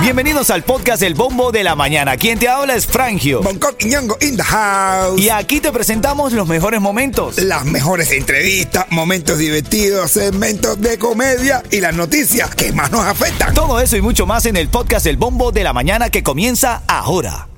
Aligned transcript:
Bienvenidos 0.00 0.50
al 0.50 0.62
podcast 0.62 1.02
El 1.02 1.14
Bombo 1.14 1.50
de 1.50 1.64
la 1.64 1.74
Mañana. 1.74 2.16
Quien 2.16 2.38
te 2.38 2.48
habla 2.48 2.76
es 2.76 2.86
Frangio. 2.86 3.42
Bangkok 3.42 3.74
y 3.80 3.86
Ñongo 3.86 4.16
in 4.20 4.36
the 4.36 4.42
house. 4.42 5.20
Y 5.20 5.30
aquí 5.30 5.60
te 5.60 5.72
presentamos 5.72 6.32
los 6.32 6.46
mejores 6.46 6.80
momentos. 6.80 7.38
Las 7.38 7.64
mejores 7.64 8.12
entrevistas, 8.12 8.86
momentos 8.90 9.38
divertidos, 9.38 10.12
segmentos 10.12 10.80
de 10.80 10.96
comedia 10.96 11.62
y 11.72 11.80
las 11.80 11.94
noticias 11.94 12.54
que 12.54 12.72
más 12.72 12.92
nos 12.92 13.04
afectan. 13.04 13.52
Todo 13.52 13.80
eso 13.80 13.96
y 13.96 14.00
mucho 14.00 14.26
más 14.26 14.46
en 14.46 14.56
el 14.56 14.68
podcast 14.68 15.06
El 15.06 15.16
Bombo 15.16 15.50
de 15.50 15.64
la 15.64 15.72
Mañana 15.72 16.08
que 16.08 16.22
comienza 16.22 16.82
ahora. 16.86 17.48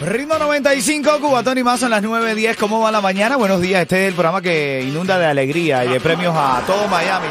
Ritmo 0.00 0.38
95, 0.38 1.20
Cubatón 1.20 1.58
y 1.58 1.62
más 1.64 1.80
son 1.80 1.90
las 1.90 2.02
9.10. 2.02 2.56
¿Cómo 2.56 2.80
va 2.80 2.90
la 2.90 3.00
mañana? 3.00 3.36
Buenos 3.36 3.60
días. 3.60 3.82
Este 3.82 4.04
es 4.04 4.08
el 4.08 4.14
programa 4.14 4.40
que 4.40 4.82
inunda 4.86 5.18
de 5.18 5.26
alegría 5.26 5.84
y 5.84 5.88
de 5.88 6.00
premios 6.00 6.34
a 6.36 6.62
todo 6.66 6.88
Miami. 6.88 7.28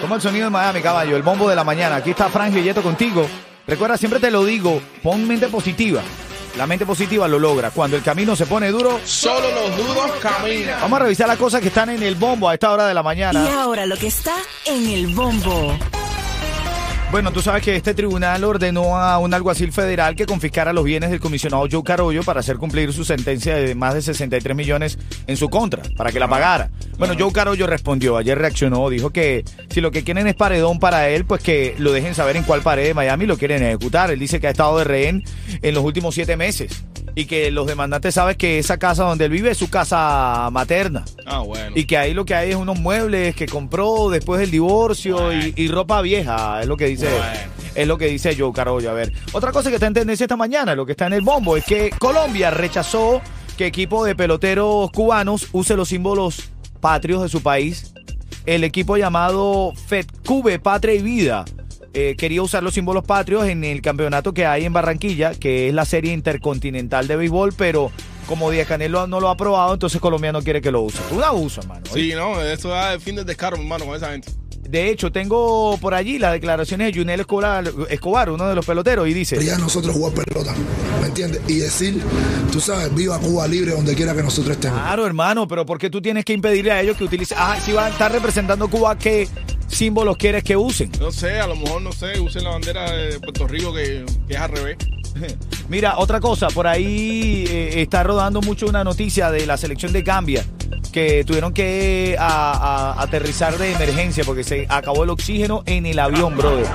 Como 0.00 0.14
el 0.14 0.20
sonido 0.20 0.44
de 0.46 0.50
Miami, 0.50 0.80
caballo. 0.80 1.16
El 1.16 1.22
bombo 1.22 1.48
de 1.48 1.56
la 1.56 1.64
mañana. 1.64 1.96
Aquí 1.96 2.10
está 2.10 2.28
Frank 2.28 2.54
Yeto 2.54 2.82
contigo. 2.82 3.26
Recuerda, 3.66 3.96
siempre 3.96 4.18
te 4.20 4.30
lo 4.30 4.44
digo, 4.44 4.80
pon 5.02 5.26
mente 5.28 5.48
positiva. 5.48 6.00
La 6.56 6.66
mente 6.66 6.84
positiva 6.86 7.28
lo 7.28 7.38
logra. 7.38 7.70
Cuando 7.70 7.96
el 7.96 8.02
camino 8.02 8.34
se 8.34 8.46
pone 8.46 8.70
duro, 8.70 8.98
Solo 9.04 9.46
los 9.52 9.76
duros 9.76 10.10
caminan. 10.20 10.80
vamos 10.80 10.98
a 11.00 11.02
revisar 11.04 11.28
las 11.28 11.38
cosas 11.38 11.60
que 11.60 11.68
están 11.68 11.90
en 11.90 12.02
el 12.02 12.14
bombo 12.16 12.48
a 12.48 12.54
esta 12.54 12.72
hora 12.72 12.86
de 12.86 12.94
la 12.94 13.02
Y 13.02 13.04
mañana. 13.04 13.62
ahora 13.62 13.86
lo 13.86 13.96
que 13.96 14.08
está 14.08 14.34
en 14.66 14.88
el 14.88 15.06
bombo. 15.14 15.76
Bueno, 17.10 17.32
tú 17.32 17.42
sabes 17.42 17.64
que 17.64 17.74
este 17.74 17.92
tribunal 17.92 18.44
ordenó 18.44 18.96
a 18.96 19.18
un 19.18 19.34
alguacil 19.34 19.72
federal 19.72 20.14
que 20.14 20.26
confiscara 20.26 20.72
los 20.72 20.84
bienes 20.84 21.10
del 21.10 21.18
comisionado 21.18 21.66
Joe 21.68 21.82
Carollo 21.82 22.22
para 22.22 22.38
hacer 22.38 22.56
cumplir 22.56 22.92
su 22.92 23.04
sentencia 23.04 23.56
de 23.56 23.74
más 23.74 23.94
de 23.94 24.02
63 24.02 24.56
millones 24.56 24.96
en 25.26 25.36
su 25.36 25.48
contra, 25.48 25.82
para 25.96 26.12
que 26.12 26.20
la 26.20 26.28
pagara. 26.28 26.70
Bueno, 26.98 27.14
Joe 27.18 27.32
Carollo 27.32 27.66
respondió, 27.66 28.16
ayer 28.16 28.38
reaccionó, 28.38 28.88
dijo 28.88 29.10
que 29.10 29.44
si 29.70 29.80
lo 29.80 29.90
que 29.90 30.04
quieren 30.04 30.28
es 30.28 30.36
paredón 30.36 30.78
para 30.78 31.08
él, 31.08 31.24
pues 31.24 31.42
que 31.42 31.74
lo 31.78 31.90
dejen 31.90 32.14
saber 32.14 32.36
en 32.36 32.44
cuál 32.44 32.62
pared 32.62 32.84
de 32.84 32.94
Miami 32.94 33.26
lo 33.26 33.36
quieren 33.36 33.64
ejecutar. 33.64 34.12
Él 34.12 34.20
dice 34.20 34.38
que 34.38 34.46
ha 34.46 34.50
estado 34.50 34.78
de 34.78 34.84
rehén 34.84 35.24
en 35.62 35.74
los 35.74 35.82
últimos 35.82 36.14
siete 36.14 36.36
meses 36.36 36.84
y 37.14 37.26
que 37.26 37.50
los 37.50 37.66
demandantes 37.66 38.14
saben 38.14 38.36
que 38.36 38.58
esa 38.58 38.78
casa 38.78 39.04
donde 39.04 39.26
él 39.26 39.30
vive 39.30 39.50
es 39.50 39.58
su 39.58 39.70
casa 39.70 40.48
materna. 40.52 41.04
Ah, 41.26 41.40
bueno. 41.40 41.72
Y 41.74 41.84
que 41.84 41.96
ahí 41.96 42.14
lo 42.14 42.24
que 42.24 42.34
hay 42.34 42.50
es 42.50 42.56
unos 42.56 42.78
muebles 42.78 43.34
que 43.34 43.46
compró 43.46 44.10
después 44.10 44.40
del 44.40 44.50
divorcio 44.50 45.32
y, 45.32 45.52
y 45.56 45.68
ropa 45.68 46.02
vieja, 46.02 46.60
es 46.60 46.66
lo 46.66 46.76
que 46.76 46.86
dice. 46.86 47.08
Bueno. 47.08 47.60
Es 47.74 47.86
lo 47.86 47.98
que 47.98 48.06
dice 48.06 48.34
Joe 48.36 48.52
Carollo. 48.52 48.90
A 48.90 48.94
ver, 48.94 49.12
otra 49.32 49.52
cosa 49.52 49.68
que 49.68 49.76
está 49.76 49.86
en 49.86 49.94
tendencia 49.94 50.24
esta 50.24 50.36
mañana, 50.36 50.74
lo 50.74 50.84
que 50.86 50.92
está 50.92 51.06
en 51.06 51.12
el 51.12 51.22
bombo, 51.22 51.56
es 51.56 51.64
que 51.64 51.90
Colombia 51.98 52.50
rechazó 52.50 53.20
que 53.56 53.66
equipo 53.66 54.04
de 54.04 54.14
peloteros 54.14 54.90
cubanos 54.90 55.48
use 55.52 55.76
los 55.76 55.88
símbolos 55.88 56.50
patrios 56.80 57.22
de 57.22 57.28
su 57.28 57.42
país. 57.42 57.92
El 58.46 58.64
equipo 58.64 58.96
llamado 58.96 59.72
FedCube, 59.86 60.58
Patria 60.58 60.94
y 60.94 61.02
Vida, 61.02 61.44
eh, 61.92 62.14
quería 62.16 62.42
usar 62.42 62.62
los 62.62 62.74
símbolos 62.74 63.04
patrios 63.04 63.46
en 63.46 63.64
el 63.64 63.82
campeonato 63.82 64.32
que 64.32 64.46
hay 64.46 64.64
en 64.64 64.72
Barranquilla, 64.72 65.34
que 65.34 65.68
es 65.68 65.74
la 65.74 65.84
serie 65.84 66.12
intercontinental 66.12 67.08
de 67.08 67.16
béisbol, 67.16 67.52
pero 67.56 67.90
como 68.26 68.50
Díaz 68.50 68.68
Canelo 68.68 69.08
no 69.08 69.18
lo 69.20 69.28
ha 69.28 69.32
aprobado, 69.32 69.74
entonces 69.74 70.00
Colombia 70.00 70.30
no 70.30 70.42
quiere 70.42 70.60
que 70.60 70.70
lo 70.70 70.82
use. 70.82 70.98
Un 71.10 71.24
abuso, 71.24 71.62
hermano. 71.62 71.82
Sí, 71.92 72.12
no, 72.14 72.40
eso 72.40 72.68
da 72.68 72.94
el 72.94 73.00
fin 73.00 73.16
del 73.16 73.26
descaro, 73.26 73.56
hermano, 73.56 73.86
con 73.86 73.96
esa 73.96 74.12
gente. 74.12 74.30
De 74.68 74.88
hecho, 74.88 75.10
tengo 75.10 75.76
por 75.80 75.94
allí 75.94 76.20
las 76.20 76.32
declaraciones 76.32 76.92
de 76.92 77.00
Junel 77.00 77.18
Escobar, 77.18 77.72
Escobar, 77.88 78.30
uno 78.30 78.48
de 78.48 78.54
los 78.54 78.64
peloteros, 78.64 79.08
y 79.08 79.12
dice... 79.12 79.44
ya 79.44 79.58
nosotros 79.58 79.92
jugar 79.96 80.12
pelota, 80.12 80.54
¿me 81.00 81.08
entiendes? 81.08 81.42
Y 81.48 81.56
decir, 81.56 82.00
tú 82.52 82.60
sabes, 82.60 82.94
viva 82.94 83.18
Cuba 83.18 83.48
libre 83.48 83.72
donde 83.72 83.96
quiera 83.96 84.14
que 84.14 84.22
nosotros 84.22 84.54
estemos. 84.54 84.78
Claro, 84.78 85.06
hermano, 85.06 85.48
pero 85.48 85.66
¿por 85.66 85.78
qué 85.78 85.90
tú 85.90 86.00
tienes 86.00 86.24
que 86.24 86.34
impedirle 86.34 86.70
a 86.70 86.80
ellos 86.82 86.96
que 86.96 87.02
utilicen? 87.02 87.36
Ah, 87.40 87.58
si 87.60 87.72
van 87.72 87.86
a 87.86 87.88
estar 87.88 88.12
representando 88.12 88.68
Cuba, 88.68 88.96
¿qué 88.96 89.26
símbolos 89.70 90.16
quieres 90.16 90.44
que 90.44 90.56
usen? 90.56 90.90
No 91.00 91.10
sé, 91.12 91.40
a 91.40 91.46
lo 91.46 91.56
mejor, 91.56 91.80
no 91.82 91.92
sé, 91.92 92.20
usen 92.20 92.44
la 92.44 92.50
bandera 92.50 92.90
de 92.90 93.18
Puerto 93.20 93.46
Rico 93.48 93.72
que, 93.72 94.04
que 94.28 94.34
es 94.34 94.40
al 94.40 94.50
revés. 94.50 94.76
Mira, 95.68 95.98
otra 95.98 96.20
cosa, 96.20 96.48
por 96.48 96.66
ahí 96.66 97.44
eh, 97.48 97.80
está 97.82 98.02
rodando 98.02 98.40
mucho 98.40 98.66
una 98.66 98.84
noticia 98.84 99.30
de 99.30 99.46
la 99.46 99.56
selección 99.56 99.92
de 99.92 100.02
Gambia, 100.02 100.44
que 100.92 101.24
tuvieron 101.24 101.52
que 101.52 102.16
a- 102.18 102.94
a- 102.96 103.02
aterrizar 103.02 103.56
de 103.58 103.72
emergencia 103.72 104.24
porque 104.24 104.44
se 104.44 104.66
acabó 104.68 105.04
el 105.04 105.10
oxígeno 105.10 105.62
en 105.66 105.86
el 105.86 105.98
avión, 105.98 106.36
brother. 106.36 106.66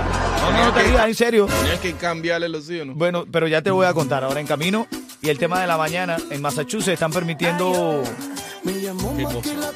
No, 0.41 0.51
no, 0.51 0.65
no 0.65 0.73
te 0.73 0.83
rías, 0.83 1.05
en 1.07 1.15
serio. 1.15 1.47
Tienes 1.61 1.79
que 1.79 1.93
cambiarle 1.93 2.45
el 2.47 2.55
oxígeno. 2.55 2.93
Bueno, 2.95 3.25
pero 3.31 3.47
ya 3.47 3.61
te 3.61 3.71
voy 3.71 3.85
a 3.85 3.93
contar 3.93 4.23
ahora 4.23 4.39
en 4.39 4.47
camino. 4.47 4.87
Y 5.21 5.29
el 5.29 5.37
tema 5.39 5.59
de 5.59 5.67
la 5.67 5.77
mañana, 5.77 6.17
en 6.29 6.41
Massachusetts 6.41 6.93
están 6.93 7.11
permitiendo 7.11 8.03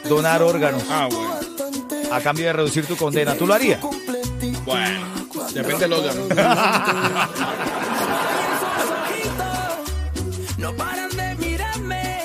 donar 0.07 0.41
órganos 0.43 0.83
Ah, 0.89 1.07
bueno. 1.11 1.48
A 2.11 2.19
cambio 2.21 2.45
de 2.45 2.53
reducir 2.53 2.85
tu 2.85 2.95
condena. 2.95 3.35
¿Tú 3.35 3.45
lo 3.47 3.53
harías? 3.53 3.79
Bueno, 4.65 5.05
depende 5.53 5.79
del 5.79 5.93
órgano. 5.93 6.21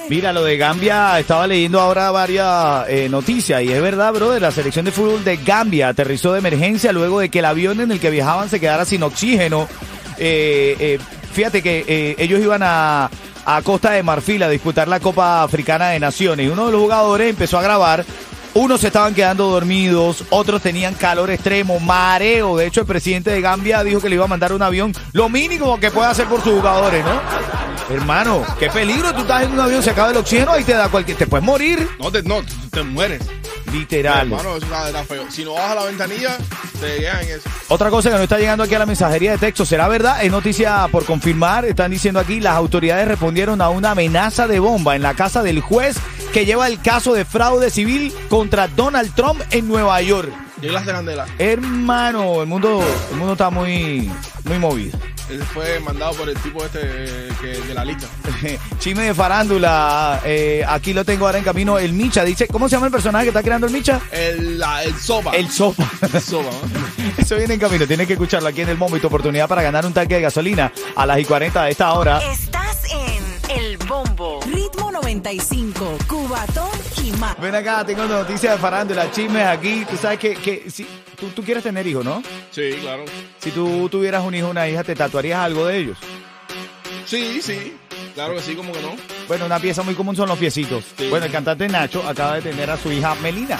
Mira, 0.09 0.33
lo 0.33 0.45
de 0.45 0.59
Gambia, 0.59 1.19
estaba 1.19 1.47
leyendo 1.47 1.81
ahora 1.81 2.11
varias 2.11 2.87
eh, 2.89 3.09
noticias 3.09 3.63
y 3.63 3.73
es 3.73 3.81
verdad, 3.81 4.13
brother, 4.13 4.43
la 4.43 4.51
selección 4.51 4.85
de 4.85 4.93
fútbol 4.93 5.25
de 5.25 5.39
Gambia 5.39 5.89
aterrizó 5.89 6.33
de 6.35 6.41
emergencia 6.41 6.93
luego 6.93 7.21
de 7.21 7.31
que 7.31 7.39
el 7.39 7.47
avión 7.47 7.81
en 7.81 7.91
el 7.91 7.99
que 8.01 8.11
viajaban 8.11 8.51
se 8.51 8.61
quedara 8.61 8.85
sin 8.85 9.03
oxígeno. 9.03 9.67
Eh, 10.19 10.77
eh, 10.79 10.99
fíjate 11.33 11.63
que 11.63 12.17
ellos 12.19 12.41
iban 12.41 12.63
a, 12.63 13.09
a 13.47 13.63
Costa 13.63 13.93
de 13.93 14.03
Marfil 14.03 14.43
a 14.43 14.49
disputar 14.49 14.89
la 14.89 15.01
Copa 15.01 15.43
Africana 15.43 15.89
de 15.89 16.01
Naciones 16.01 16.47
y 16.47 16.49
uno 16.49 16.67
de 16.67 16.73
los 16.73 16.81
jugadores 16.81 17.31
empezó 17.31 17.59
a 17.59 17.63
grabar. 17.63 18.05
Unos 18.55 18.81
se 18.83 18.87
estaban 18.87 19.15
quedando 19.15 19.49
dormidos, 19.49 20.25
otros 20.31 20.63
tenían 20.63 20.95
calor 20.95 21.29
extremo, 21.31 21.81
mareo. 21.81 22.57
De 22.57 22.67
hecho, 22.67 22.83
el 22.83 22.87
presidente 22.87 23.31
de 23.31 23.41
Gambia 23.41 23.83
dijo 23.83 24.01
que 24.01 24.09
le 24.09 24.15
iba 24.15 24.25
a 24.25 24.29
mandar 24.29 24.53
un 24.53 24.63
avión, 24.63 24.93
lo 25.13 25.29
mínimo 25.29 25.79
que 25.81 25.91
puede 25.91 26.09
hacer 26.09 26.27
por 26.27 26.41
sus 26.43 26.53
jugadores, 26.55 27.05
¿no? 27.05 27.95
Hermano, 27.95 28.45
qué 28.61 28.71
peligro, 28.71 29.13
tú 29.13 29.23
estás 29.23 29.43
en 29.43 29.53
un 29.53 29.61
avión, 29.61 29.83
se 29.83 29.91
acaba 29.91 30.11
el 30.11 30.17
oxígeno, 30.17 30.53
ahí 30.53 30.63
te 30.65 30.73
da 30.73 30.89
cualquier, 30.89 31.17
te 31.19 31.27
puedes 31.27 31.45
morir, 31.45 31.89
No, 31.99 32.13
te, 32.13 32.23
no, 32.23 32.37
te 32.71 32.83
mueres. 32.85 33.23
literal. 33.73 34.31
Hermano, 34.31 34.57
eso 34.57 34.65
está, 34.67 34.87
está 34.87 35.05
feo. 35.05 35.25
Si 35.31 35.45
no 35.45 35.55
bajas 35.55 35.75
la 35.75 35.85
ventanilla, 35.85 36.39
te 36.81 36.99
llegan 37.01 37.23
en 37.25 37.29
eso. 37.31 37.51
Otra 37.69 37.91
cosa 37.91 38.09
que 38.09 38.15
nos 38.15 38.23
está 38.23 38.39
llegando 38.39 38.63
aquí 38.63 38.75
a 38.75 38.79
la 38.79 38.87
mensajería 38.87 39.33
de 39.33 39.39
texto, 39.39 39.67
¿será 39.67 39.89
verdad? 39.89 40.25
Es 40.25 40.31
noticia 40.31 40.87
por 40.93 41.05
confirmar, 41.05 41.65
están 41.65 41.91
diciendo 41.91 42.21
aquí, 42.21 42.39
las 42.41 42.55
autoridades 42.55 43.09
respondieron 43.09 43.61
a 43.61 43.69
una 43.69 43.91
amenaza 43.91 44.47
de 44.47 44.61
bomba 44.61 44.95
en 44.95 45.03
la 45.03 45.15
casa 45.15 45.43
del 45.43 45.61
juez 45.61 45.97
que 46.35 46.45
lleva 46.45 46.67
el 46.67 46.81
caso 46.81 47.15
de 47.15 47.25
fraude 47.25 47.71
civil 47.71 48.13
contra 48.29 48.67
Donald 48.67 49.15
Trump 49.15 49.41
en 49.53 49.69
Nueva 49.69 50.03
York. 50.03 50.33
¿Qué 50.61 50.67
clase 50.67 50.87
de 50.87 50.93
candela? 50.93 51.27
Hermano, 51.39 52.43
el 52.43 52.49
mundo, 52.49 52.83
el 53.13 53.17
mundo 53.17 53.35
está 53.35 53.51
muy, 53.51 54.11
muy 54.43 54.59
movido. 54.59 54.99
Ese 55.31 55.45
fue 55.45 55.79
mandado 55.79 56.13
por 56.15 56.29
el 56.29 56.37
tipo 56.39 56.65
este 56.65 56.81
eh, 56.83 57.29
que, 57.41 57.47
de 57.47 57.73
la 57.73 57.85
lista. 57.85 58.09
Chisme 58.81 59.05
de 59.05 59.15
farándula, 59.15 60.23
eh, 60.25 60.65
aquí 60.67 60.93
lo 60.93 61.05
tengo 61.05 61.27
ahora 61.27 61.39
en 61.39 61.45
camino, 61.45 61.79
el 61.79 61.93
Micha, 61.93 62.25
dice, 62.25 62.49
¿cómo 62.49 62.69
se 62.69 62.75
llama 62.75 62.87
el 62.87 62.93
personaje 62.93 63.27
que 63.27 63.29
está 63.29 63.43
creando 63.45 63.69
el 63.69 63.73
Micha? 63.73 64.01
El, 64.11 64.59
la, 64.59 64.83
el 64.83 64.97
sopa. 64.97 65.37
El 65.37 65.49
Sopa. 65.49 65.89
El 66.13 66.21
sopa, 66.21 66.51
¿no? 66.51 67.13
Eso 67.17 67.37
viene 67.37 67.55
en 67.55 67.61
camino, 67.61 67.87
tienes 67.87 68.09
que 68.09 68.15
escucharlo 68.15 68.49
aquí 68.49 68.63
en 68.63 68.71
el 68.71 68.77
Momento, 68.77 69.07
oportunidad 69.07 69.49
para 69.49 69.63
ganar 69.63 69.87
un 69.87 69.93
tanque 69.93 70.17
de 70.17 70.23
gasolina 70.23 70.73
a 70.97 71.07
las 71.07 71.21
y 71.21 71.25
40 71.25 71.63
de 71.63 71.71
esta 71.71 71.93
hora. 71.93 72.21
95, 75.23 75.99
Cubatón 76.09 76.69
y 77.05 77.13
más. 77.13 77.39
Ven 77.41 77.55
acá, 77.55 77.85
tengo 77.85 78.05
noticias 78.07 78.55
de 78.55 78.59
farándula, 78.59 79.11
chismes 79.13 79.47
aquí. 79.47 79.85
Tú 79.89 79.97
sabes 79.97 80.19
que, 80.19 80.35
que 80.35 80.69
si, 80.71 80.85
tú, 81.19 81.29
tú 81.29 81.43
quieres 81.45 81.63
tener 81.63 81.87
hijos, 81.87 82.05
¿no? 82.05 82.21
Sí, 82.51 82.73
claro. 82.81 83.05
Si 83.39 83.51
tú 83.53 83.89
tuvieras 83.89 84.25
un 84.25 84.35
hijo 84.35 84.49
o 84.49 84.51
una 84.51 84.69
hija, 84.69 84.83
¿te 84.83 84.95
tatuarías 84.97 85.39
algo 85.39 85.67
de 85.67 85.79
ellos? 85.79 85.99
Sí, 87.07 87.41
sí. 87.41 87.77
Claro 88.15 88.35
que 88.35 88.43
sí, 88.43 88.55
como 88.57 88.73
que 88.73 88.81
no. 88.83 88.91
Bueno, 89.29 89.47
una 89.47 89.59
pieza 89.61 89.83
muy 89.83 89.95
común 89.95 90.17
son 90.17 90.29
los 90.29 90.39
piecitos. 90.39 90.85
Sí. 90.99 91.09
Bueno, 91.09 91.27
el 91.27 91.33
cantante 91.33 91.69
Nacho 91.69 92.03
acaba 92.07 92.35
de 92.37 92.43
tener 92.43 92.69
a 92.71 92.77
su 92.77 92.91
hija 92.91 93.15
Melina. 93.17 93.59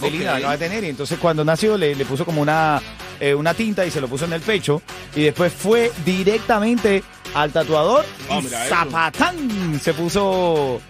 Melina 0.00 0.24
la 0.26 0.32
Ok. 0.32 0.38
acaba 0.38 0.56
de 0.56 0.68
tener 0.68 0.84
y 0.84 0.88
entonces 0.90 1.18
cuando 1.18 1.44
nació 1.44 1.76
le, 1.76 1.94
le 1.96 2.04
puso 2.04 2.24
como 2.24 2.40
una, 2.40 2.80
eh, 3.18 3.34
una 3.34 3.52
tinta 3.52 3.84
y 3.84 3.90
se 3.90 4.00
lo 4.00 4.06
puso 4.06 4.26
en 4.26 4.32
el 4.32 4.40
pecho 4.42 4.80
y 5.16 5.22
después 5.24 5.52
fue 5.52 5.90
directamente 6.04 7.02
al 7.34 7.52
tatuador 7.52 8.04
eso. 8.30 8.48
zapatán 8.68 9.80
se 9.82 9.94
puso... 9.94 10.80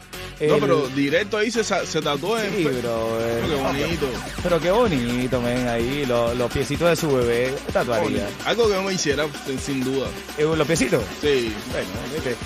No, 0.40 0.55
el- 0.55 0.61
pero 0.61 0.87
directo 0.94 1.37
ahí 1.37 1.50
se, 1.50 1.64
se 1.64 2.00
tatuó 2.00 2.38
en. 2.38 2.55
Sí, 2.55 2.62
bro. 2.62 3.19
eh, 3.20 3.40
Qué 3.43 3.49
pero- 3.49 3.58
bonito. 3.64 4.06
Pero 4.44 4.61
qué 4.61 4.70
bonito, 4.70 5.40
men, 5.40 5.67
ahí, 5.67 6.06
lo- 6.06 6.32
los 6.37 6.49
piecitos 6.52 6.88
de 6.90 6.94
su 6.94 7.12
bebé, 7.12 7.52
tatuaría. 7.73 8.29
Algo 8.44 8.69
que 8.69 8.75
no 8.76 8.82
me 8.85 8.93
hiciera, 8.94 9.25
sin- 9.44 9.58
sin 9.58 9.82
duda. 9.82 10.06
Eh, 10.38 10.44
¿Los 10.56 10.64
piecitos? 10.64 11.02
Sí. 11.20 11.52
Bueno, 11.73 11.88
vete. 12.12 12.37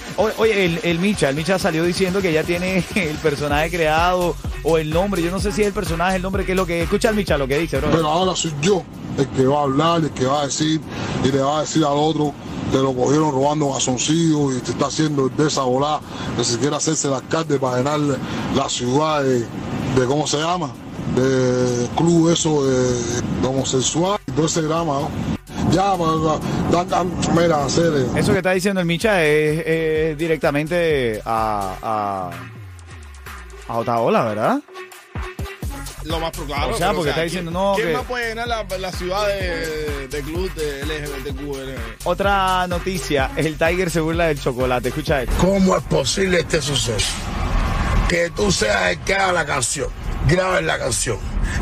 Oye, 0.40 0.64
el, 0.64 0.80
el 0.84 0.98
Micha, 1.00 1.28
el 1.28 1.36
Micha 1.36 1.58
salió 1.58 1.84
diciendo 1.84 2.22
que 2.22 2.32
ya 2.32 2.42
tiene 2.44 2.82
el 2.94 3.16
personaje 3.16 3.68
creado 3.70 4.36
o 4.62 4.78
el 4.78 4.88
nombre. 4.88 5.22
Yo 5.22 5.30
no 5.30 5.38
sé 5.38 5.52
si 5.52 5.60
es 5.60 5.66
el 5.66 5.74
personaje, 5.74 6.16
el 6.16 6.22
nombre, 6.22 6.46
que 6.46 6.52
es 6.52 6.56
lo 6.56 6.64
que. 6.64 6.84
Escucha 6.84 7.10
al 7.10 7.14
Micha 7.14 7.36
lo 7.36 7.46
que 7.46 7.58
dice, 7.58 7.76
bro. 7.76 7.90
Pero 7.90 8.08
ahora 8.08 8.34
soy 8.34 8.54
yo 8.62 8.82
el 9.18 9.28
que 9.28 9.44
va 9.44 9.58
a 9.60 9.62
hablar, 9.64 10.00
el 10.00 10.10
que 10.12 10.24
va 10.24 10.40
a 10.40 10.46
decir 10.46 10.80
y 11.22 11.28
le 11.30 11.42
va 11.42 11.58
a 11.58 11.60
decir 11.60 11.84
al 11.84 11.92
otro 11.92 12.32
que 12.72 12.78
lo 12.78 12.94
cogieron 12.94 13.32
robando 13.32 13.72
gasoncillos 13.72 14.56
y 14.56 14.60
te 14.60 14.72
está 14.72 14.86
haciendo 14.86 15.28
de 15.28 15.46
esa 15.46 15.62
volada, 15.62 16.00
que 16.36 16.42
si 16.42 16.56
quiere 16.56 16.74
hacerse 16.74 17.06
el 17.08 17.14
alcalde 17.14 17.58
para 17.58 17.76
llenarle 17.76 18.16
la 18.56 18.69
ciudad 18.69 19.22
de, 19.22 19.40
de 19.40 20.06
¿cómo 20.08 20.26
se 20.26 20.38
llama? 20.38 20.72
De 21.14 21.88
club 21.96 22.30
eso 22.30 22.64
de 22.64 23.22
de 23.42 23.48
homosexual 23.48 24.19
y 24.26 24.32
todo 24.32 24.46
ese 24.46 24.62
drama, 24.62 25.00
¿no? 25.00 25.10
Ya, 25.70 25.94
mira, 27.34 27.69
serio. 27.69 28.06
Eso 28.14 28.32
que 28.32 28.38
está 28.38 28.52
diciendo 28.52 28.80
el 28.80 28.86
Micha 28.86 29.22
es, 29.24 29.66
es 29.66 30.19
directamente 30.19 31.20
a, 31.24 31.76
a, 31.82 32.30
a 33.72 33.78
Otaola, 33.78 34.24
¿verdad? 34.24 34.60
Lo 36.04 36.19
más 36.20 36.31
proclaro. 36.32 36.75
O 36.75 36.76
sea, 36.76 36.88
pero, 36.88 36.96
porque 36.96 37.10
está 37.10 37.22
diciendo, 37.22 37.50
no, 37.50 37.72
¿Quién 37.76 37.88
que- 37.88 37.94
más 37.94 38.04
puede 38.04 38.28
llenar 38.31 38.49
la, 38.49 38.64
la 38.78 38.93
ciudad 38.93 39.26
de, 39.28 40.08
de 40.08 40.20
club 40.22 40.52
de 40.54 40.82
LGBTQ? 40.84 41.78
Otra 42.04 42.66
noticia, 42.66 43.31
el 43.37 43.56
Tiger 43.56 43.90
se 43.90 44.00
burla 44.00 44.26
del 44.26 44.40
chocolate. 44.40 44.88
Escucha 44.88 45.22
esto. 45.22 45.34
¿Cómo 45.40 45.76
es 45.76 45.82
posible 45.84 46.40
este 46.40 46.60
suceso? 46.60 47.12
Que 48.08 48.31
tú 48.31 48.50
seas 48.52 48.90
el 48.90 48.99
que 49.00 49.14
haga 49.14 49.32
la 49.32 49.46
canción, 49.46 49.88
grabes 50.28 50.64
la 50.64 50.78
canción, 50.78 51.16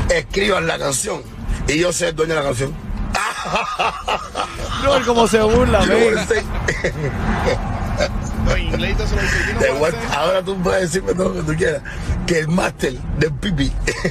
escribas 0.08 0.62
la 0.64 0.78
canción 0.78 1.22
y 1.68 1.78
yo 1.78 1.92
sea 1.92 2.08
el 2.08 2.16
dueño 2.16 2.34
de 2.34 2.40
la 2.40 2.46
canción. 2.46 2.74
No, 4.84 5.04
como 5.06 5.26
se 5.28 5.40
burla, 5.40 5.84
Yo 5.86 5.94
ahora 10.16 10.42
tú 10.42 10.56
puedes 10.62 10.82
decirme 10.82 11.14
todo 11.14 11.28
lo 11.30 11.34
que 11.34 11.52
tú 11.52 11.58
quieras, 11.58 11.82
que 12.26 12.38
el 12.40 12.48
máster 12.48 12.92
del 13.18 13.32
pipi 13.32 13.72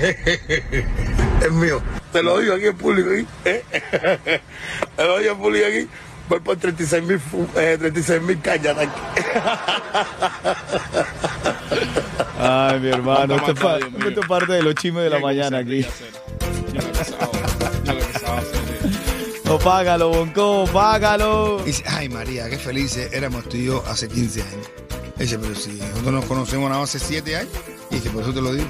es 1.41 1.51
mío. 1.51 1.81
Te 2.11 2.23
lo 2.23 2.39
digo 2.39 2.55
aquí 2.55 2.65
en 2.65 2.77
público. 2.77 3.09
¿eh? 3.45 3.63
Te 4.95 5.03
lo 5.03 5.19
digo 5.19 5.31
en 5.33 5.37
público 5.37 5.65
aquí. 5.67 5.87
Voy 6.29 6.39
por 6.41 6.57
36 6.57 7.03
mil 7.03 7.19
eh, 7.55 7.77
36 7.79 8.21
mil 8.21 8.39
cañas. 8.39 8.77
Ay, 12.39 12.79
mi 12.79 12.89
hermano, 12.89 13.35
esto 13.35 13.51
es, 13.51 13.59
parte 14.27 14.53
de 14.53 14.61
los 14.61 14.75
chismes 14.75 15.03
de 15.03 15.09
la 15.09 15.19
mañana 15.19 15.57
aquí. 15.57 15.85
No, 19.49 19.57
págalo, 19.57 20.09
Bonco, 20.09 20.65
págalo. 20.71 21.57
Dice, 21.65 21.83
ay 21.87 22.07
María, 22.07 22.47
qué 22.51 22.59
felices 22.59 23.11
éramos 23.11 23.49
tú 23.49 23.57
y 23.57 23.65
yo 23.65 23.83
hace 23.87 24.07
15 24.07 24.43
años. 24.43 24.69
Dice, 25.17 25.39
pero 25.39 25.55
si 25.55 25.71
nosotros 25.71 26.13
nos 26.13 26.25
conocemos 26.25 26.69
nada 26.69 26.81
más 26.81 26.93
hace 26.93 27.03
7 27.03 27.35
años. 27.35 27.49
Y 27.89 27.95
dice, 27.95 28.11
por 28.11 28.21
eso 28.21 28.31
te 28.31 28.41
lo 28.41 28.53
digo. 28.53 28.67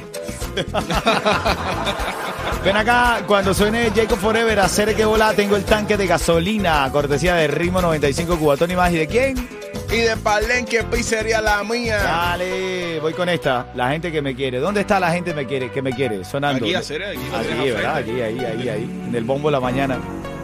Ven 2.63 2.77
acá, 2.77 3.23
cuando 3.27 3.53
suene 3.53 3.91
Jacob 3.93 4.19
Forever, 4.19 4.57
hacer 4.61 4.95
que 4.95 5.03
vola, 5.03 5.33
tengo 5.33 5.57
el 5.57 5.65
tanque 5.65 5.97
de 5.97 6.07
gasolina, 6.07 6.89
cortesía 6.93 7.35
de 7.35 7.47
Ritmo 7.47 7.81
95 7.81 8.39
Cubatón 8.39 8.71
y 8.71 8.77
más. 8.77 8.93
¿Y 8.93 8.99
de 8.99 9.07
quién? 9.07 9.49
Y 9.91 9.97
de 9.97 10.15
Palenque 10.15 10.85
Pizzería 10.85 11.41
la 11.41 11.61
mía. 11.65 11.97
Dale, 11.97 13.01
voy 13.01 13.11
con 13.11 13.27
esta. 13.27 13.69
La 13.75 13.89
gente 13.89 14.13
que 14.13 14.21
me 14.21 14.33
quiere. 14.33 14.59
¿Dónde 14.59 14.79
está 14.79 14.97
la 14.97 15.11
gente 15.11 15.31
que 15.31 15.35
me 15.35 15.45
quiere, 15.45 15.71
que 15.71 15.81
me 15.81 15.91
quiere? 15.91 16.23
Sonando. 16.23 16.63
Aquí, 16.63 16.73
hacer, 16.73 17.03
aquí, 17.03 17.19
Aquí, 17.35 17.69
¿verdad? 17.69 17.97
Aquí, 17.97 18.21
ahí, 18.21 18.39
ahí, 18.39 18.69
ahí. 18.69 19.03
En 19.09 19.13
el 19.13 19.25
bombo 19.25 19.49
de 19.49 19.53
la 19.53 19.59
mañana. 19.59 19.99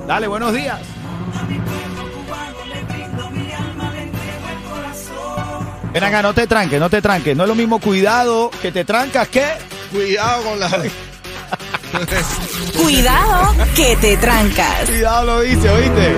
Dale, 0.07 0.27
buenos 0.27 0.53
días. 0.53 0.79
Ven 5.93 6.03
acá, 6.03 6.21
no 6.21 6.33
te 6.33 6.45
tranques, 6.45 6.79
no 6.79 6.89
te 6.89 7.01
tranques. 7.01 7.35
No 7.35 7.43
es 7.43 7.49
lo 7.49 7.55
mismo 7.55 7.79
cuidado 7.79 8.51
que 8.61 8.71
te 8.71 8.83
trancas 8.85 9.27
que... 9.29 9.45
Cuidado 9.91 10.43
con 10.43 10.59
la. 10.59 10.69
Cuidado 12.81 13.55
que 13.75 13.95
te 13.95 14.17
trancas. 14.17 14.85
Cuidado 14.85 15.25
lo 15.25 15.39
dice, 15.41 15.69
¿oíste? 15.69 16.15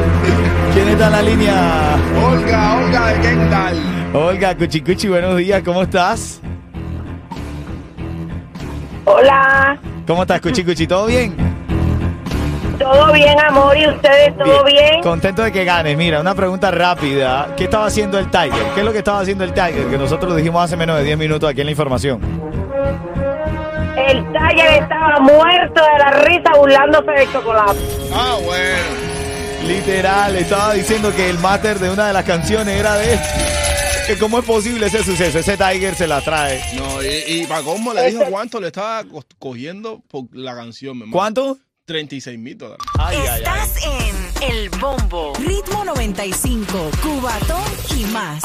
¿Quién 0.74 0.90
está 0.90 1.06
en 1.08 1.12
la 1.12 1.22
línea? 1.22 1.96
Olga, 2.26 2.78
Olga 2.78 3.08
de 3.08 3.22
Kendall. 3.22 4.16
Olga, 4.16 4.58
Cuchicuchi, 4.58 5.08
buenos 5.10 5.38
días, 5.38 5.62
¿cómo 5.64 5.84
estás? 5.84 6.42
Hola, 9.06 9.80
¿Cómo 10.08 10.24
estás, 10.24 10.42
Cuchicuchi? 10.42 10.88
¿Todo 10.88 11.06
bien? 11.06 11.47
¿Todo 12.78 13.12
bien, 13.14 13.40
amor? 13.40 13.78
¿Y 13.78 13.88
ustedes 13.88 14.38
todo 14.38 14.64
bien? 14.64 15.02
Contento 15.02 15.42
de 15.44 15.52
que 15.52 15.64
ganes. 15.66 15.98
Mira, 15.98 16.20
una 16.20 16.36
pregunta 16.36 16.72
rápida. 16.72 17.54
¿Qué 17.58 17.66
estaba 17.66 17.86
haciendo 17.88 18.18
el 18.20 18.30
Tiger? 18.30 18.52
¿Qué 18.74 18.80
es 18.82 18.86
lo 18.86 18.92
que 18.92 19.00
estaba 19.00 19.20
haciendo 19.22 19.44
el 19.44 19.54
Tiger? 19.54 19.88
Que 19.90 19.98
nosotros 19.98 20.30
lo 20.32 20.36
dijimos 20.36 20.64
hace 20.64 20.76
menos 20.78 20.98
de 20.98 21.04
10 21.04 21.18
minutos 21.18 21.50
aquí 21.50 21.62
en 21.62 21.68
la 21.68 21.72
información. 21.72 22.20
El 23.98 24.24
Tiger 24.32 24.84
estaba 24.84 25.20
muerto 25.20 25.82
de 25.82 26.00
la 26.00 26.12
risa 26.24 26.52
burlándose 26.58 27.12
del 27.12 27.32
chocolate. 27.32 27.80
Ah, 28.14 28.38
bueno. 28.44 29.08
Literal, 29.68 30.36
estaba 30.36 30.74
diciendo 30.74 31.12
que 31.16 31.30
el 31.30 31.40
máster 31.40 31.80
de 31.80 31.90
una 31.90 32.08
de 32.08 32.14
las 32.14 32.24
canciones 32.24 32.80
era 32.80 32.96
de 32.96 33.14
él. 33.14 33.20
Que 34.06 34.18
¿Cómo 34.18 34.40
es 34.40 34.46
posible 34.46 34.86
ese 34.86 35.04
suceso? 35.04 35.40
Ese 35.40 35.58
Tiger 35.58 35.94
se 35.96 36.08
la 36.08 36.22
trae. 36.22 36.62
No, 36.78 37.04
y, 37.04 37.42
y 37.42 37.46
para 37.48 37.62
cómo 37.64 37.94
le 37.94 38.10
dijo 38.10 38.24
cuánto 38.30 38.62
le 38.62 38.68
estaba 38.68 39.04
co- 39.04 39.26
cogiendo 39.38 40.02
por 40.10 40.24
la 40.32 40.56
canción, 40.56 40.96
mi 40.96 41.02
hermano. 41.04 41.12
¿Cuánto? 41.18 41.58
36 41.88 42.38
mil 42.38 42.58
dólares. 42.58 42.86
Ay, 43.00 43.16
ay, 43.18 43.28
ay. 43.30 43.40
Estás 43.40 43.86
en 43.86 44.52
El 44.52 44.70
Bombo. 44.72 45.32
Ritmo 45.40 45.86
95, 45.86 46.92
Cubatón 47.02 47.64
y 47.98 48.04
más. 48.08 48.36